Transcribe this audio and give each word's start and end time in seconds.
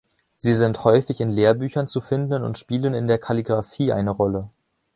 Sie 0.39 0.55
sind 0.55 0.83
häufig 0.83 1.21
in 1.21 1.29
Lehrbüchern 1.29 1.87
zu 1.87 2.01
finden 2.01 2.41
und 2.41 2.57
spielen 2.57 2.95
in 2.95 3.05
der 3.07 3.19
Kalligrafie 3.19 3.91
eine 3.93 4.09
Rolle. 4.09 4.49